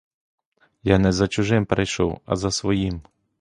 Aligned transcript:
Я 0.83 0.97
не 0.97 1.11
за 1.11 1.27
чужим 1.27 1.65
прийшов, 1.65 2.21
а 2.25 2.35
за 2.35 2.51
своїм! 2.51 3.01